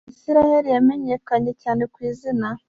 Isiraheli 0.13 0.69
yamenyekanye 0.75 1.51
cyane 1.61 1.83
ku 1.93 1.97
izina 2.09 2.47